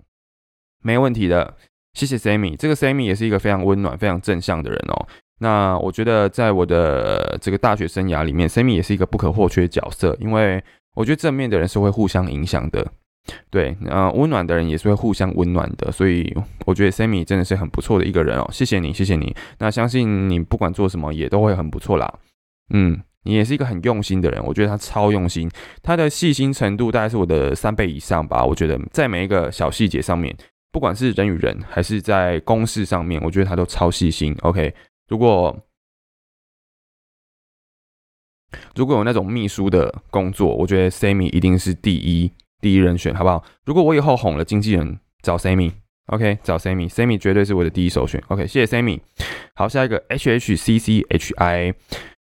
[0.81, 1.55] 没问题的。
[1.97, 5.07] 谢谢 Sammy，这个 Sammy 也是一个非常温暖、非常正向的人哦。
[5.39, 12.85] 那我觉得在我的这个大学生涯里面，Sammy 也是一个不可或缺的角色，因为我觉得正面的人是会互相影响的，
[13.49, 16.31] 对，呃，温暖的人也是会互相温暖的，所以
[16.65, 18.47] 我觉得 Sammy 真的是很不错的一个人哦。
[18.51, 19.35] 谢谢你，谢谢你。
[19.57, 22.13] 那相信你不管做什么也都会很不错啦。
[22.71, 25.49] 嗯，你也是一个很用心的人，我觉得他超用心，
[25.81, 28.45] 他的细心程度大概是我的三倍以上吧。
[28.45, 30.35] 我觉得在每一个小细节上面。
[30.71, 34.35] 不管是人与人，还是在公事上面，我觉得他都超细心。
[34.41, 34.73] OK，
[35.07, 35.57] 如果
[38.75, 43.43] 如果有那种秘书的工作，我觉得 Sammy 一定是第一第一人选，好不好？
[43.65, 48.23] 如果我以后哄了，经纪人找 Sammy，OK，找 Sammy，Sammy 绝对是我的第一首选。
[48.27, 48.99] OK，谢谢 Sammy。
[49.55, 51.73] 好，下一个 HHCCHI，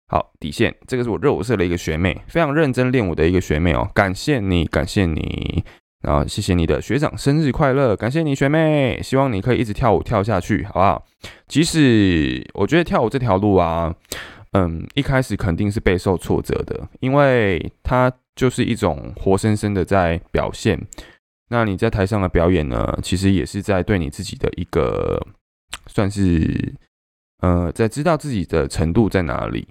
[0.08, 5.64] 好底线，这个是我热舞社的一个学妹，非常认真练舞的一个学妹哦，感谢你，感谢你。
[6.04, 11.06] 然后谢谢你的学长生日快乐，感谢你学妹，希望你可以一直跳舞跳下去，好不好？
[11.48, 13.94] 即使我觉得跳舞这条路啊，
[14.52, 20.78] 嗯，一开始肯定是备受挫折的，因为它就是一种活生生的在表现。
[21.48, 25.24] 那你在台上的表演呢，其实也是在对你自己的一个
[25.86, 26.74] 算是，
[27.40, 29.66] 呃，在知道自己的程度在哪里。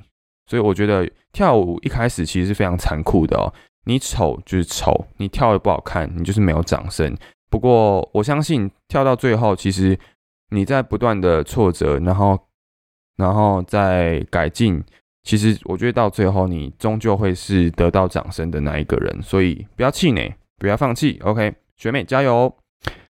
[0.46, 3.54] 所以我觉得跳舞一开始其实是非常残酷的哦。
[3.86, 7.15] 你丑就是丑，你跳的不好看，你就是没有掌声。
[7.50, 10.00] 不过我相信跳到最后，其实
[10.50, 12.39] 你在不断的挫折，然后，
[13.17, 14.84] 然后再改进，
[15.24, 19.21] 其实我觉得到最后你终究会是得到掌声的那一个人。
[19.21, 21.19] 所以不要气馁，不要放弃。
[21.23, 22.56] OK，学妹加油！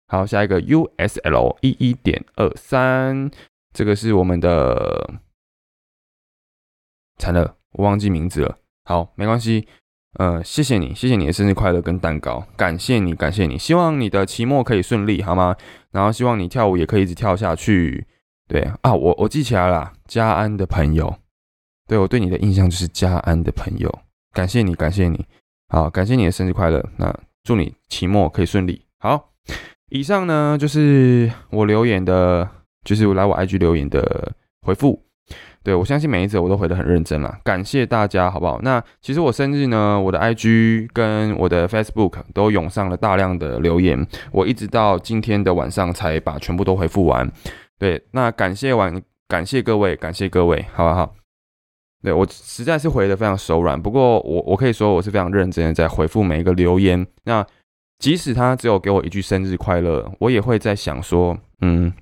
[0.09, 3.31] 好，下一个 USL 一一点二三，
[3.73, 5.14] 这个是我们的，
[7.19, 8.59] 惨了，我忘记名字了。
[8.85, 9.67] 好，没关系。
[10.19, 15.55] 呃，谢谢你，谢谢你的生日快乐跟蛋糕，感谢你，感谢你，希望你的期末可以顺利，好吗？
[15.93, 18.07] 然后希望你跳舞也可以一直跳下去。
[18.49, 21.17] 对啊，我我记起来了，嘉安的朋友，
[21.87, 23.93] 对我对你的印象就是嘉安的朋友，
[24.33, 25.27] 感谢你，感谢你，
[25.69, 28.83] 好，感谢你的生日快乐，那祝你期末可以顺利。
[28.99, 29.33] 好，
[29.91, 32.49] 以上呢就是我留言的，
[32.85, 35.06] 就是来我 IG 留言的回复。
[35.67, 38.61] 对我相信每一则我都回得很认真啦，感谢大家，好不好？
[38.62, 47.29] 那其实我生日呢，我的 IG 跟我的 Facebook 都涌上了大量的留言，我一直到今天的晚上才把全部都回复完。
[47.81, 51.12] 对，那感谢完，感谢各位，感谢各位，好不好？
[52.01, 57.05] 对我实在是回的非常手软，不过我我可以说我是非常认真的在回复每一个留言。
[57.25, 57.45] 那
[57.99, 61.93] 即使他只有给我一句生日快乐，我也会在想说，嗯，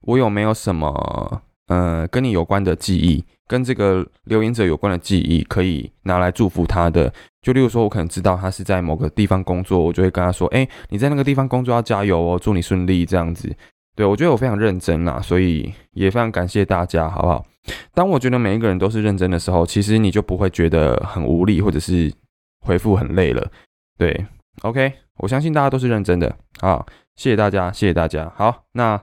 [0.00, 1.42] 我有没有什么？
[1.68, 7.12] 呃，跟你有关的记忆，跟这个留言者有关的记忆，可以拿来祝福他的。
[7.40, 13.54] 就例如说，我可能知道他是在某个地方工作，我就会跟他说：“哎，你在那个地方工作要加油哦，祝你顺利。”这样子，
[13.94, 17.46] 对我觉得我非常认真啦，所以也非常感谢大家，好不好？
[17.94, 22.12] 当我觉得每一个人都是认真的时候，其实你就不会觉得很无力，或者是
[22.60, 23.50] 回复很累了。
[23.98, 24.26] 对
[24.62, 26.86] ，OK，我相信大家都是认真的好！
[27.16, 28.32] 谢谢大家，谢谢大家。
[28.36, 29.00] 好，那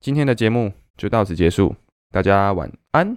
[0.00, 1.74] 今天的节目就到此结束。
[2.12, 3.16] 大家晚安。